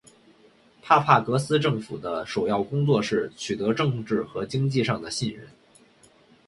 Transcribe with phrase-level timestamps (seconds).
[0.81, 5.47] 帕帕戈斯政府的首要工作是取得政治和经济上的信任。